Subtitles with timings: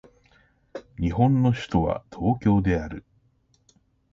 [0.97, 3.05] 日本の首都は東京である